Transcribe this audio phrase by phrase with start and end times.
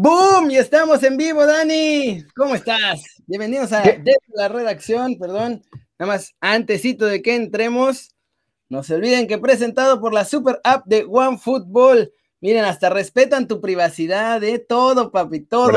[0.00, 0.52] ¡Boom!
[0.52, 2.22] Y estamos en vivo, Dani.
[2.36, 3.02] ¿Cómo estás?
[3.26, 5.64] Bienvenidos a Desde la redacción, perdón.
[5.98, 8.14] Nada más, antesito de que entremos,
[8.68, 12.12] no se olviden que presentado por la super app de OneFootball.
[12.40, 14.58] Miren, hasta respetan tu privacidad, de ¿eh?
[14.60, 15.72] todo, papi, todo.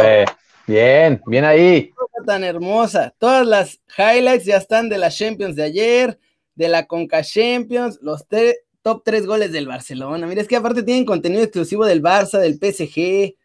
[0.68, 1.90] bien, bien ahí.
[2.24, 3.16] tan hermosa.
[3.18, 6.20] Todas las highlights ya están de la Champions de ayer,
[6.54, 8.28] de la Conca Champions, los
[8.84, 10.28] top tres goles del Barcelona.
[10.28, 13.41] Mira, es que aparte tienen contenido exclusivo del Barça, del PSG.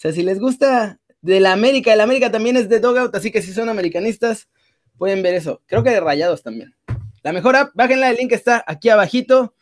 [0.00, 3.42] Sea, si les gusta de la América, el América también es de Dogout, así que
[3.42, 4.48] si son americanistas,
[4.96, 5.60] pueden ver eso.
[5.66, 6.74] Creo que de Rayados también.
[7.22, 9.52] La mejor app, bájenla, el link está aquí abajito.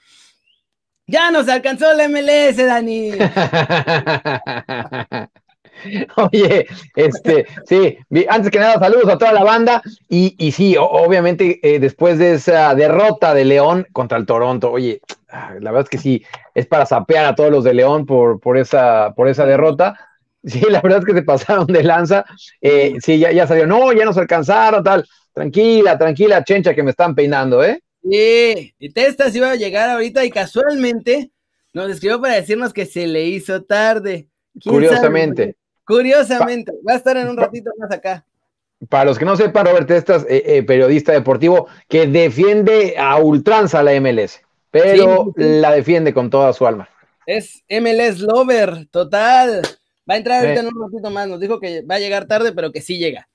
[1.08, 3.10] Ya nos alcanzó la MLS, Dani.
[6.30, 9.82] Oye, este, sí, antes que nada, saludos a toda la banda.
[10.08, 15.00] Y, y sí, obviamente, eh, después de esa derrota de León contra el Toronto, oye,
[15.32, 16.22] la verdad es que sí,
[16.54, 19.98] es para sapear a todos los de León por, por, esa, por esa derrota.
[20.44, 22.24] Sí, la verdad es que se pasaron de lanza.
[22.60, 25.06] Eh, sí, ya, ya salió, no, ya nos alcanzaron, tal.
[25.32, 27.82] Tranquila, tranquila, chencha, que me están peinando, ¿eh?
[28.02, 31.30] Sí, y Testas iba a llegar ahorita y casualmente
[31.72, 34.28] nos escribió para decirnos que se le hizo tarde.
[34.64, 35.56] Curiosamente.
[35.84, 38.24] Curiosamente, va a estar en un ratito más acá.
[38.88, 43.82] Para los que no sepan, Robert Testas, eh, eh, periodista deportivo, que defiende a ultranza
[43.82, 46.88] la MLS, pero la defiende con toda su alma.
[47.26, 49.62] Es MLS Lover, total.
[50.08, 51.28] Va a entrar ahorita en un ratito más.
[51.28, 53.28] Nos dijo que va a llegar tarde, pero que sí llega.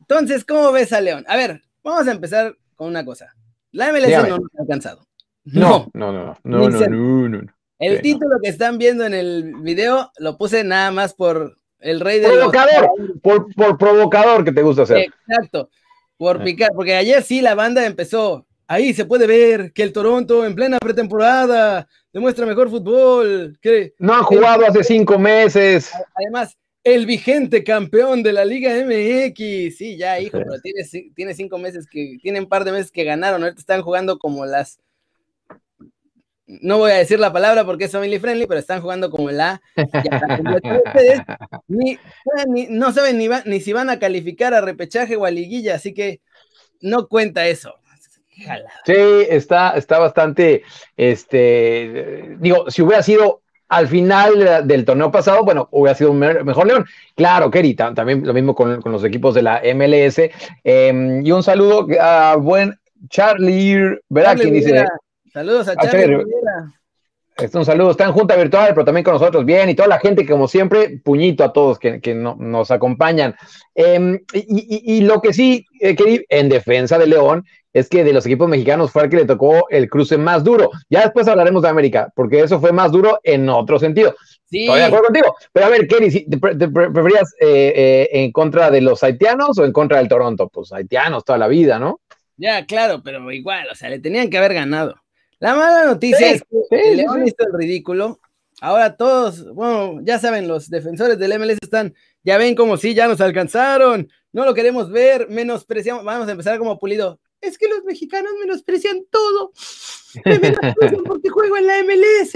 [0.00, 1.24] Entonces, ¿cómo ves a León?
[1.28, 3.34] A ver, vamos a empezar con una cosa.
[3.72, 5.06] La MLS no nos ha alcanzado.
[5.44, 7.40] No, no, no, no, no, no, no,
[7.78, 12.20] El título que están viendo en el video lo puse nada más por el rey
[12.20, 12.90] de provocador,
[13.22, 14.98] por, por provocador que te gusta hacer.
[15.28, 15.70] Exacto,
[16.16, 18.46] por picar, porque ayer sí la banda empezó.
[18.66, 23.58] Ahí se puede ver que el Toronto en plena pretemporada demuestra mejor fútbol.
[23.60, 25.90] Que, no han jugado hace cinco meses.
[26.14, 29.76] Además, el vigente campeón de la Liga MX.
[29.76, 33.04] Sí, ya, hijo, pero tiene, tiene cinco meses que, tiene un par de meses que
[33.04, 33.42] ganaron.
[33.42, 34.80] Ahorita están jugando como las.
[36.46, 39.60] No voy a decir la palabra porque es family friendly, pero están jugando como la.
[41.68, 41.96] ni,
[42.70, 46.20] no saben ni, ni si van a calificar a repechaje o a liguilla, así que
[46.80, 47.74] no cuenta eso.
[48.84, 50.62] Sí, está, está bastante,
[50.96, 56.66] este, digo, si hubiera sido al final del torneo pasado, bueno, hubiera sido un mejor
[56.66, 56.84] León.
[57.14, 60.28] Claro, Kerry, también lo mismo con, los equipos de la MLS.
[60.64, 62.76] Em, y un saludo a buen
[63.08, 64.36] Charlie, ¿verdad?
[64.36, 64.86] ¿Quién dice?
[65.32, 66.16] Saludos a, Charlie.
[66.16, 66.79] Este,
[67.54, 70.26] un saludo, está en junta virtual, pero también con nosotros bien, y toda la gente,
[70.26, 73.34] como siempre, puñito a todos que, nos acompañan.
[73.74, 75.96] Em, y, lo que sí, eh,
[76.28, 79.68] en defensa de León, es que de los equipos mexicanos fue el que le tocó
[79.70, 80.70] el cruce más duro.
[80.88, 84.14] Ya después hablaremos de América, porque eso fue más duro en otro sentido.
[84.46, 84.64] Sí.
[84.64, 85.36] Estoy de acuerdo contigo.
[85.52, 89.72] Pero a ver, Kerry, ¿te, preferías eh, eh, en contra de los haitianos o en
[89.72, 90.48] contra del Toronto?
[90.48, 92.00] Pues haitianos toda la vida, ¿no?
[92.36, 94.96] Ya, claro, pero igual, o sea, le tenían que haber ganado.
[95.40, 98.20] La mala noticia es que el León hizo el ridículo.
[98.60, 103.08] Ahora todos, bueno, ya saben, los defensores del MLS están, ya ven como si ya
[103.08, 107.84] nos alcanzaron, no lo queremos ver, menospreciamos, vamos a empezar como pulido es que los
[107.84, 109.52] mexicanos menosprecian todo.
[110.24, 112.34] Me menosprecian porque juego en la MLS.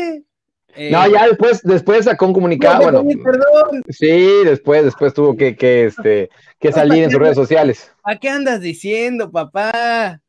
[0.76, 2.82] Eh, no, ya después, después sacó un comunicado.
[2.82, 3.82] bueno, perdón.
[3.88, 7.92] Sí, después, después tuvo que, que, este, que salir en sus redes sociales.
[8.02, 10.20] ¿A qué andas diciendo, papá?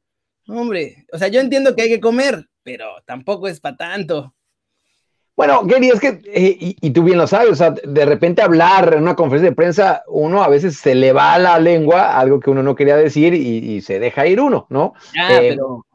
[0.47, 4.33] Hombre, o sea, yo entiendo que hay que comer, pero tampoco es para tanto.
[5.35, 8.93] Bueno, Gary, es que, eh, y, tú bien lo sabes, o sea, de repente hablar
[8.93, 12.49] en una conferencia de prensa, uno a veces se le va la lengua, algo que
[12.49, 14.93] uno no quería decir, y, se deja ir uno, ¿no?
[15.19, 15.85] Ah, pero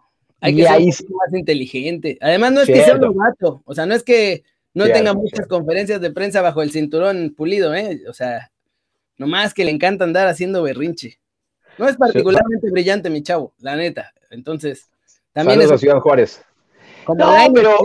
[0.41, 0.63] hay que
[0.93, 2.19] ser más inteligente.
[2.21, 5.47] Además, no es que sea un novato, o sea, no es que no tenga muchas
[5.47, 8.03] conferencias de prensa bajo el cinturón pulido, ¿eh?
[8.09, 8.53] O sea,
[9.17, 11.19] nomás que le encanta andar haciendo berrinche.
[11.79, 14.13] No es particularmente brillante, mi chavo, la neta.
[14.31, 14.91] Entonces,
[15.33, 15.71] también es.
[15.71, 16.45] a Ciudad Juárez.
[17.05, 17.79] Como no, pero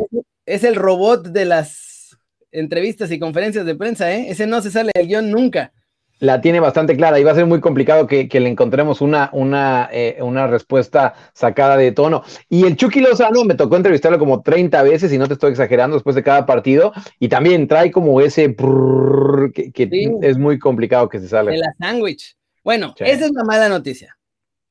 [0.45, 2.17] es el robot de las
[2.51, 4.27] entrevistas y conferencias de prensa, ¿eh?
[4.29, 5.73] Ese no se sale del guion nunca.
[6.19, 9.89] La tiene bastante clara y va a ser muy complicado que, le encontremos una, una,
[9.91, 12.23] eh, una, respuesta sacada de tono.
[12.47, 15.97] Y el Chucky Lozano me tocó entrevistarlo como 30 veces y no te estoy exagerando
[15.97, 21.27] después de cada partido y también trae como ese que, es muy complicado que se
[21.27, 21.51] salga.
[21.51, 22.37] De la sándwich.
[22.63, 24.17] Bueno, esa es la mala noticia.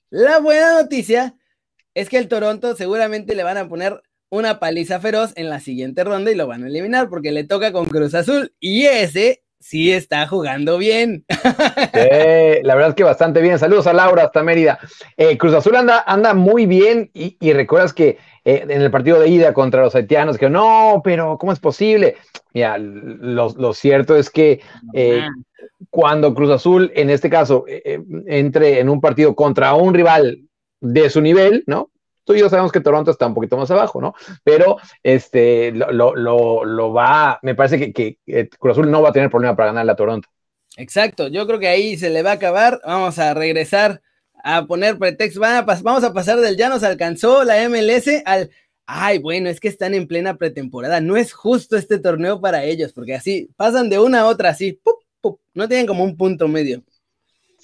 [0.08, 1.34] La buena noticia
[1.92, 4.02] es que el Toronto seguramente le van a poner
[4.34, 7.72] una paliza feroz en la siguiente ronda y lo van a eliminar porque le toca
[7.72, 11.24] con Cruz Azul y ese sí está jugando bien.
[12.64, 13.58] la verdad es que bastante bien.
[13.58, 14.78] Saludos a Laura hasta Mérida.
[15.16, 19.28] Eh, Cruz Azul anda, anda muy bien y, recuerdas que eh, en el partido de
[19.28, 22.16] ida contra los haitianos, que no, pero ¿cómo es posible?
[22.52, 24.60] Mira, lo, cierto es que
[24.94, 25.22] eh,
[25.90, 30.40] cuando Cruz Azul, en este caso, entre en un partido contra un rival
[30.80, 31.90] de su nivel, ¿no?
[32.24, 34.14] Tú y yo sabemos que Toronto está un poquito más abajo, ¿no?
[34.42, 39.12] Pero este, lo, lo, lo va, me parece que, que, Cruz Azul no va a
[39.12, 40.28] tener problema para ganarle a Toronto.
[40.76, 44.02] Exacto, yo creo que ahí se le va a acabar, vamos a regresar
[44.42, 48.50] a poner pretexto, vamos a pasar del ya nos alcanzó la MLS al,
[48.86, 52.92] ay, bueno, es que están en plena pretemporada, no es justo este torneo para ellos,
[52.92, 54.80] porque así pasan de una a otra, así,
[55.54, 56.82] no tienen como un punto medio.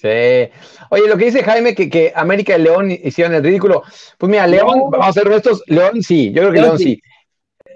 [0.01, 0.49] Sí.
[0.89, 3.83] Oye, lo que dice Jaime, que, que América y León hicieron el ridículo.
[4.17, 5.63] Pues mira, León, vamos a ser estos.
[5.67, 6.99] León sí, yo creo que León, sí.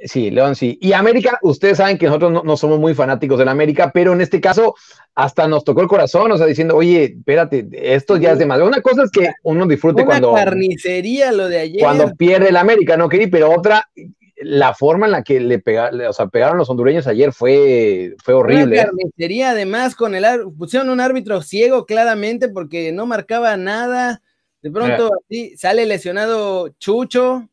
[0.05, 0.31] sí.
[0.31, 0.79] León sí.
[0.81, 4.21] Y América, ustedes saben que nosotros no, somos muy fanáticos de la América, pero en
[4.21, 4.73] este caso
[5.13, 8.67] hasta nos tocó el corazón, o sea, diciendo, oye, espérate, esto ya es demasiado.
[8.67, 10.33] Una cosa es que uno disfrute Una cuando.
[10.33, 11.79] carnicería lo de ayer.
[11.79, 13.27] Cuando pierde el América, ¿no, Kiri?
[13.27, 13.87] Pero otra,
[14.37, 15.63] la forma en la que le,
[16.07, 18.79] o sea, pegaron los hondureños ayer fue, fue horrible.
[18.79, 20.25] Una carnicería, además, con el
[20.57, 24.21] pusieron un árbitro ciego claramente porque no marcaba nada.
[24.61, 27.47] De pronto así sale lesionado Chucho.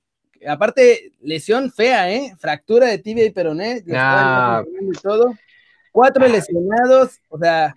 [0.47, 2.35] Aparte, lesión fea, ¿eh?
[2.39, 3.85] Fractura de tibia y peroné.
[3.95, 4.63] Ah.
[5.03, 5.35] todo.
[5.93, 7.75] Cuatro lesionados, o sea.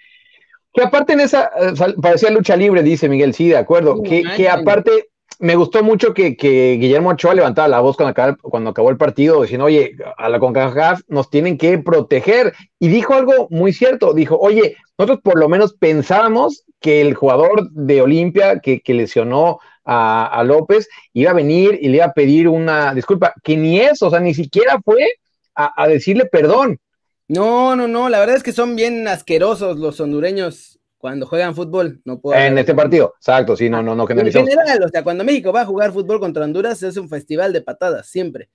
[0.73, 4.01] Que aparte en esa, eh, parecía lucha libre, dice Miguel, sí, de acuerdo.
[4.01, 6.35] que, que aparte me gustó mucho que,
[6.79, 10.39] Guillermo Ochoa levantara la voz cuando acabó, cuando acabó el partido, diciendo, oye, a la
[10.39, 12.53] CONCACAF nos tienen que proteger.
[12.79, 17.69] Y dijo algo muy cierto, dijo, oye, nosotros por lo menos pensábamos que el jugador
[17.71, 22.93] de Olimpia que, lesionó a, López iba a venir y le iba a pedir una
[22.93, 25.05] disculpa, que ni eso, o sea, ni siquiera fue
[25.53, 26.79] a, a decirle perdón.
[27.27, 30.74] No, no, no, la verdad es que son bien asquerosos los hondureños
[31.05, 32.39] cuando juegan fútbol, no puedo.
[32.39, 35.61] En este partido, exacto, sí, no, no, no En general, o sea, cuando México va
[35.61, 38.49] a jugar fútbol contra Honduras, es un festival de patadas, siempre.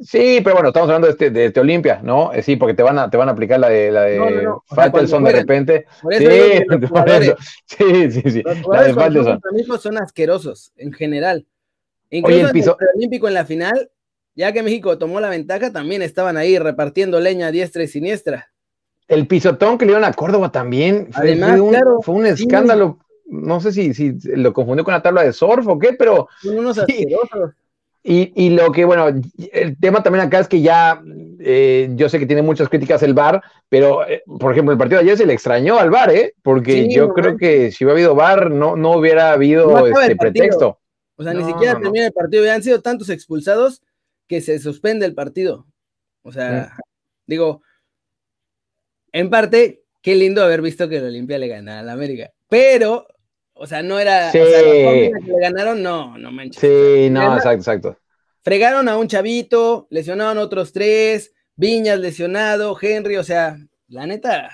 [0.00, 2.32] Sí, pero bueno, estamos hablando de este, de este Olimpia, ¿no?
[2.32, 5.32] Eh, sí, porque te van a, te van a aplicar la de la de de
[5.32, 5.86] repente.
[6.18, 7.36] sí, por eso.
[7.66, 8.42] sí, sí, sí.
[8.42, 11.46] Los la de son asquerosos, en general.
[12.10, 12.76] Incluso Oye, el piso...
[12.80, 13.92] el Olímpico en la final,
[14.34, 18.51] ya que México tomó la ventaja, también estaban ahí repartiendo leña a diestra y siniestra.
[19.12, 21.32] El pisotón que le dieron a Córdoba también fue,
[22.06, 22.98] un, escándalo.
[23.26, 26.28] No sé si, si, lo confundió con la tabla de surf o qué, pero.
[26.44, 26.80] unos
[28.02, 29.08] Y, y, lo que, bueno,
[29.52, 31.02] el tema también acá es que ya,
[31.40, 34.98] eh, yo sé que tiene muchas críticas el VAR, pero, eh, por ejemplo, el partido
[34.98, 36.34] de ayer se le extrañó al VAR, ¿eh?
[36.42, 40.78] Porque yo creo que si hubiera habido VAR, no, no hubiera habido este pretexto.
[41.16, 42.50] O sea, ni siquiera termina el partido.
[42.50, 43.82] Han sido tantos expulsados
[44.26, 45.66] que se suspende el partido.
[46.22, 46.76] O sea,
[47.26, 47.60] digo,
[49.12, 52.32] en parte, qué lindo haber visto que el Olimpia le ganara a la América.
[52.48, 53.06] Pero,
[53.54, 54.30] o sea, no era.
[54.32, 54.38] Sí.
[54.38, 56.60] O sea, que le ganaron, no, no manches.
[56.60, 57.98] Sí, no, exacto, exacto.
[58.42, 63.56] Fregaron a un chavito, lesionaron a otros tres, Viñas lesionado, Henry, o sea,
[63.88, 64.50] la neta,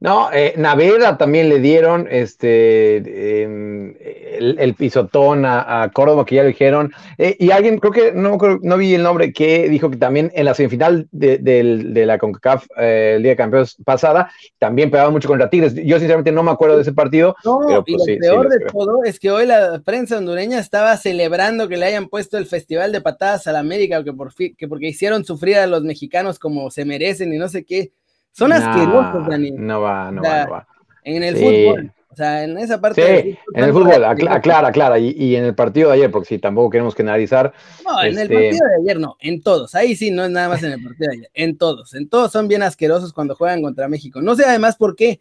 [0.00, 6.48] no, eh, Naveda también le dieron este em, el, pisotón a, Córdoba, que ya lo
[6.48, 6.92] dijeron.
[7.16, 10.44] Eh, y alguien, creo que no, no vi el nombre, que dijo que también en
[10.44, 15.50] la semifinal de, la CONCACAF, eh, el Día de Campeones pasada, también pegaba mucho contra
[15.50, 15.74] Tigres.
[15.74, 17.34] Yo sinceramente no me acuerdo de ese partido.
[17.44, 20.96] No, pero, y pues lo peor de todo es que hoy la prensa hondureña estaba
[20.96, 24.68] celebrando que le hayan puesto el Festival de Patadas a la América, que, por que
[24.68, 27.90] porque hicieron sufrir a los mexicanos como se merecen y no sé qué.
[28.32, 29.50] Son asquerosos, Dani.
[29.52, 30.66] No va, no va, no va.
[31.04, 31.92] En el fútbol.
[32.10, 33.22] O sea, en esa parte.
[33.22, 34.98] Sí, en el fútbol, aclara, aclara.
[34.98, 37.52] Y, y, en el partido de ayer, porque si tampoco queremos que analizar.
[37.84, 39.74] No, en el este partido de ayer no, en todos.
[39.74, 41.30] Ahí sí, no es nada más en el partido de ayer.
[41.34, 41.94] En todos.
[41.94, 44.20] En todos son bien asquerosos cuando juegan contra México.
[44.20, 45.20] No sé además por qué.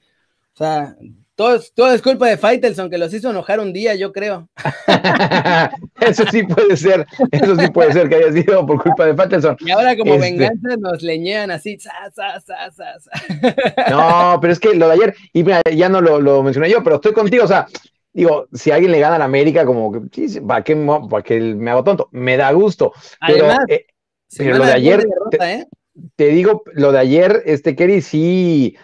[0.54, 0.96] O sea,
[1.38, 4.50] todo, es culpa de Faitelson, que los hizo enojar un día, yo creo.
[6.02, 9.56] eso sí puede ser, eso sí puede ser que haya sido por culpa de Faitelson.
[9.60, 11.78] Y ahora como este venganza nos leñean así,
[13.92, 16.96] No, pero es que lo de ayer, y mira, ya no lo, mencioné yo, pero
[16.96, 17.68] estoy contigo, o sea,
[18.12, 21.84] digo, si alguien le gana a la América, como que, sí, ¿para qué, me hago
[21.84, 22.10] tonto?
[22.14, 22.94] Me da gusto.
[23.28, 23.86] Pero, Además, eh,
[24.40, 25.08] lo de ayer,
[25.40, 25.66] ¿eh?
[26.16, 28.76] te, digo, lo de ayer, este, Kerry, sí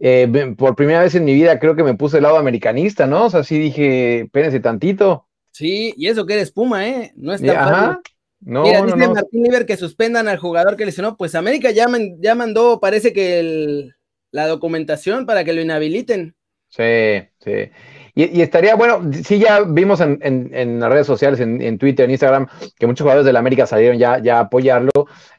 [0.00, 3.26] eh, por primera vez en mi vida creo que me puse el lado americanista, ¿no?
[3.26, 5.26] O sea, sí dije, espérense tantito.
[5.50, 7.12] Sí, y eso que eres Puma, ¿eh?
[7.16, 8.00] No está Ajá.
[8.40, 11.16] No, Mira, dice Martín Liber que suspendan al jugador que lesionó.
[11.16, 11.88] Pues América ya,
[12.20, 13.90] ya mandó, parece que
[14.30, 16.36] la documentación para que lo inhabiliten.
[16.68, 17.70] Sí, sí.
[18.14, 22.46] Y, estaría, bueno, sí ya vimos en, las redes sociales, en, Twitter, en Instagram,
[22.78, 24.90] que muchos jugadores de la América salieron ya, ya a apoyarlo.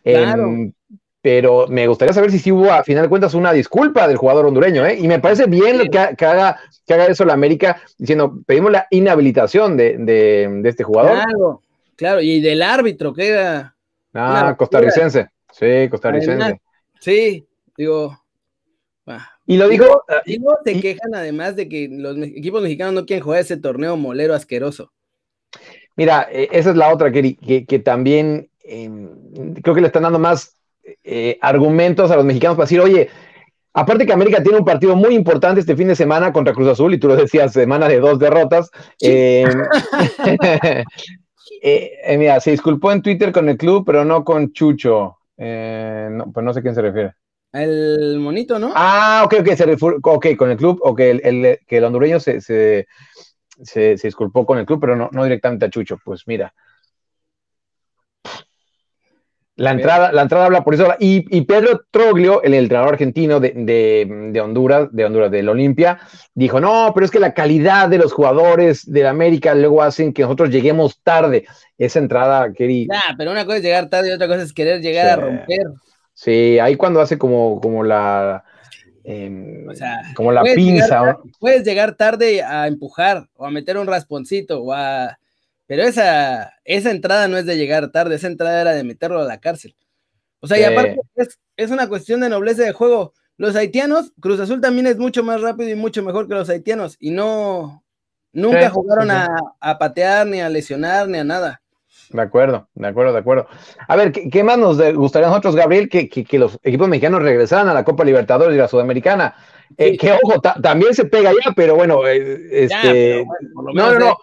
[0.04, 0.72] Claro
[1.32, 4.48] pero me gustaría saber si sí hubo a final de cuentas una disculpa del jugador
[4.48, 4.98] hondureño, ¿eh?
[5.00, 9.78] Y me parece bien que, haga, que haga eso la América, diciendo, pedimos la inhabilitación
[9.78, 11.14] de, este jugador.
[11.14, 11.62] Claro,
[11.96, 13.76] claro, y del árbitro, que era...
[14.12, 16.60] Ah, costarricense, sí, costarricense.
[17.00, 17.46] sí,
[17.78, 18.20] digo...
[19.46, 20.02] Y lo dijo...
[20.26, 23.98] Y no se quejan además de que los equipos mexicanos no quieren jugar ese torneo
[23.98, 24.92] molero asqueroso.
[25.96, 30.18] Mira, eh, esa es la otra que, que, también em, creo que le están dando
[30.18, 30.56] más
[31.04, 33.10] eh, argumentos a los mexicanos para decir, oye,
[33.74, 36.94] aparte que América tiene un partido muy importante este fin de semana contra Cruz Azul,
[36.94, 38.70] y tú lo decías, semana de dos derrotas.
[41.62, 45.18] Eh, eh, mira, se disculpó en Twitter con el club, pero no con Chucho.
[45.38, 47.16] no, pues no sé a quién se refiere.
[47.52, 48.72] El monito, ¿no?
[48.76, 52.40] Ah, ok, ok, se okay con el club, o que el, que el hondureño se,
[52.40, 52.88] se,
[53.62, 55.98] se, disculpó con el club, pero no, no directamente a Chucho.
[56.06, 56.54] Pues mira,
[59.60, 60.88] la entrada, la entrada habla por eso.
[61.00, 66.00] Y, y Pedro Troglio, el entrenador argentino de, de, Honduras, de Honduras, del Olimpia,
[66.34, 70.22] dijo: No, pero es que la calidad de los jugadores del América luego hacen que
[70.22, 71.46] nosotros lleguemos tarde.
[71.78, 72.88] Esa entrada, quería.
[72.94, 75.68] Ya, pero una cosa es llegar tarde y otra cosa es querer llegar a romper.
[76.14, 78.46] Sí, ahí cuando hace como, como la.
[79.04, 79.66] Em,
[80.16, 81.18] como la pinza.
[81.38, 85.20] puedes llegar tarde a empujar o a meter un rasponcito o a
[85.70, 89.26] pero esa, esa entrada no es de llegar tarde, esa entrada era de meterlo a
[89.26, 89.76] la cárcel.
[90.40, 90.98] O sea, y aparte
[91.56, 93.14] es, una cuestión de nobleza de juego.
[93.38, 96.98] Los haitianos, Cruz Azul también es mucho más rápido y mucho mejor que los haitianos.
[97.00, 97.84] Y no,
[98.34, 101.62] nunca jugaron a, patear, ni a lesionar, ni a nada.
[102.10, 103.48] De acuerdo, de acuerdo, de acuerdo.
[103.88, 106.10] A ver, ¿qué, más nos gustaría a nosotros, Gabriel, que,
[106.40, 109.36] los equipos mexicanos regresaran a la Copa Libertadores y la Sudamericana?
[109.78, 113.24] Eh, que ojo, también se pega ya, pero bueno, eh, este,
[113.54, 114.18] no, no, no,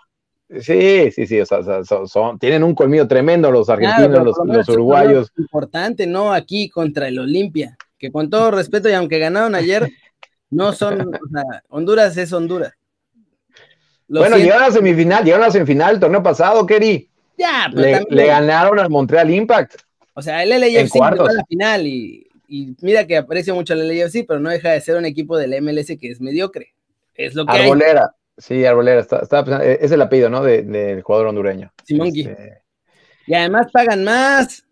[0.60, 5.32] Sí, sí, sí, o sea, son, tienen un colmillo tremendo los argentinos, los, uruguayos.
[5.36, 6.32] Importante, ¿no?
[6.32, 9.90] Aquí contra el Olimpia, que con todo respeto y aunque ganaron ayer,
[10.50, 12.74] no son, o sea, Honduras es Honduras.
[14.08, 17.10] bueno, llegaron a semifinal, llegaron a semifinal el torneo pasado, Kerry.
[17.36, 19.74] Ya, le, le, ganaron al Montreal Impact.
[20.14, 23.86] O sea, el LAFC llegó a la final y, y, mira que aprecio mucho al
[23.86, 26.72] LAFC, pero no deja de ser un equipo del MLS que es mediocre.
[27.14, 28.14] Es lo que Arbolera.
[28.38, 30.42] Sí, Arbolera, está, e, es el apellido, ¿no?
[30.42, 31.72] Del jugador hondureño.
[31.84, 32.62] Simón este...
[33.26, 34.64] Y además pagan más.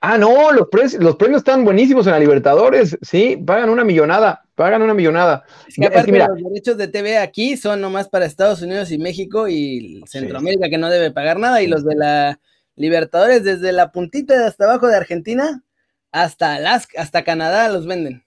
[0.00, 0.68] Ah, no, los,
[1.00, 5.44] los premios están buenísimos en la Libertadores, sí, pagan una millonada, pagan una millonada.
[5.66, 9.48] Es que aparte los derechos de TV aquí son nomás para Estados Unidos y México
[9.48, 12.40] y Centroamérica que no debe pagar nada y los de la
[12.76, 15.64] Libertadores desde la puntita de hasta abajo de Argentina
[16.12, 18.24] hasta Alaska, hasta Canadá los venden.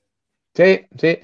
[0.54, 1.20] Sí, sí.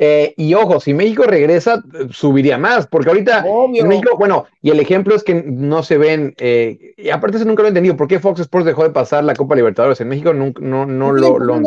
[0.00, 3.44] Eh, y ojo, si México regresa, subiría más, porque ahorita
[3.84, 7.62] México, bueno, y el ejemplo es que no se ven, eh, y aparte eso nunca
[7.62, 10.32] lo he entendido, ¿por qué Fox Sports dejó de pasar la Copa Libertadores en México?
[10.32, 11.60] No, no, no lo, lo,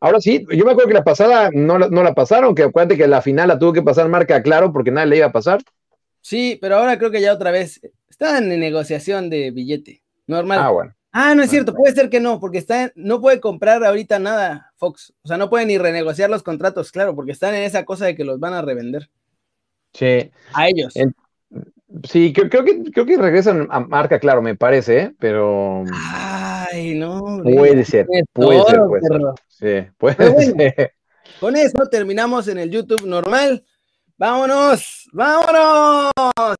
[0.00, 3.06] Ahora sí, yo me acuerdo que la pasada no, no la pasaron, que acuérdate que
[3.06, 5.60] la final la tuvo que pasar marca claro porque nadie le iba a pasar.
[6.22, 10.58] Sí, pero ahora creo que ya otra vez están en negociación de billete, normal.
[10.60, 10.94] Ah, bueno.
[11.12, 14.72] Ah, no es cierto, puede ser que no, porque está, no puede comprar ahorita nada
[14.76, 15.12] Fox.
[15.22, 18.14] O sea, no puede ni renegociar los contratos, claro, porque están en esa cosa de
[18.14, 19.10] que los van a revender.
[19.92, 20.30] Sí.
[20.52, 20.94] A ellos.
[22.04, 25.14] sí, creo, que, creo que regresan a marca, claro, me parece, ¿eh?
[25.18, 25.82] pero.
[25.92, 27.42] Ay, no.
[27.42, 29.20] Puede ser, puede ser, puede ser.
[29.48, 30.44] Sí, puede
[30.76, 30.94] ser.
[31.40, 33.64] Con eso terminamos en el YouTube normal.
[34.16, 36.12] Vámonos, vámonos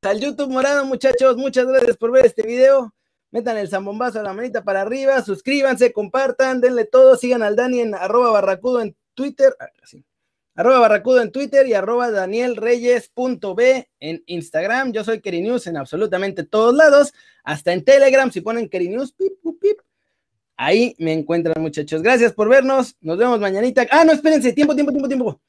[0.02, 1.36] al YouTube morado, muchachos.
[1.36, 2.92] Muchas gracias por ver este video
[3.30, 7.80] metan el zambombazo a la manita para arriba, suscríbanse, compartan, denle todo, sigan al Dani
[7.80, 9.68] en arroba barracudo en Twitter, ah,
[10.54, 14.92] arroba barracudo en Twitter y arroba danielreyes.b en Instagram.
[14.92, 17.12] Yo soy Kerinews en absolutamente todos lados,
[17.44, 19.78] hasta en Telegram, si ponen Kerinews, pip, pip, pip.
[20.62, 22.02] Ahí me encuentran, muchachos.
[22.02, 22.94] Gracias por vernos.
[23.00, 23.86] Nos vemos mañanita.
[23.90, 24.52] Ah, no, espérense.
[24.52, 25.40] Tiempo, tiempo, tiempo, tiempo.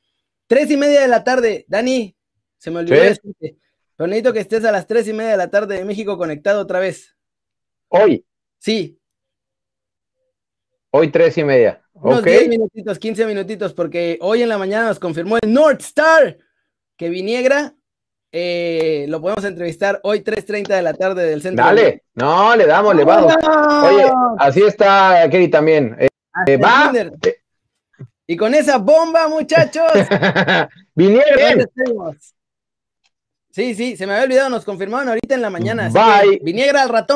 [0.47, 1.65] Tres y media de la tarde.
[1.67, 2.15] Dani,
[2.57, 3.57] se me olvidó decirte.
[3.97, 6.61] Pero necesito que estés a las tres y media de la tarde de México conectado
[6.61, 7.13] otra vez.
[7.93, 8.25] Hoy.
[8.57, 8.97] Sí.
[10.91, 11.81] Hoy tres y media.
[11.93, 16.37] Unos 10 minutitos, 15 minutitos, porque hoy en la mañana nos confirmó el North Star
[16.97, 17.75] que Viniegra
[18.31, 21.65] eh, lo podemos entrevistar hoy 3.30 de la tarde del centro.
[21.65, 23.35] Dale, no, le damos, le vamos.
[23.83, 25.97] Oye, así está Kelly también.
[25.99, 26.07] Eh,
[26.47, 26.93] eh, va.
[28.25, 29.91] Y con esa bomba, muchachos.
[30.95, 31.65] Viniegra.
[33.49, 35.89] Sí, sí, se me había olvidado, nos confirmaron ahorita en la mañana.
[35.89, 36.39] Bye.
[36.41, 37.07] Viniegra al ratón.